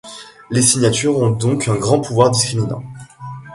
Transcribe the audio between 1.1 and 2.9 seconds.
ont donc un grand pouvoir discriminant.